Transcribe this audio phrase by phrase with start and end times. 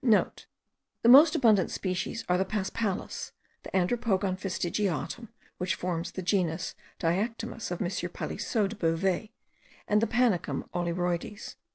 [0.01, 0.55] *(* The
[1.09, 5.27] most abundant species are the paspalus; the Andropogon fastigiatum,
[5.59, 7.87] which forms the genus Diectomis of M.
[8.09, 9.29] Palissot de Beauvais;
[9.87, 11.53] and the Panicum olyroides.)